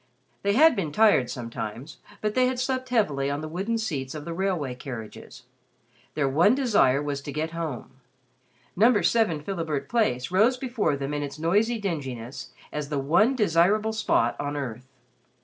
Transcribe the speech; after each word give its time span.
They 0.41 0.53
had 0.53 0.75
been 0.75 0.91
tired 0.91 1.29
sometimes, 1.29 1.99
but 2.21 2.33
they 2.33 2.47
had 2.47 2.59
slept 2.59 2.89
heavily 2.89 3.29
on 3.29 3.41
the 3.41 3.47
wooden 3.47 3.77
seats 3.77 4.15
of 4.15 4.25
the 4.25 4.33
railway 4.33 4.73
carriages. 4.73 5.43
Their 6.15 6.27
one 6.27 6.55
desire 6.55 7.03
was 7.03 7.21
to 7.21 7.31
get 7.31 7.51
home. 7.51 7.91
No. 8.75 8.99
7 8.99 9.43
Philibert 9.43 9.87
Place 9.89 10.31
rose 10.31 10.57
before 10.57 10.95
them 10.97 11.13
in 11.13 11.21
its 11.21 11.37
noisy 11.37 11.79
dinginess 11.79 12.49
as 12.73 12.89
the 12.89 12.97
one 12.97 13.35
desirable 13.35 13.93
spot 13.93 14.35
on 14.39 14.57
earth. 14.57 14.87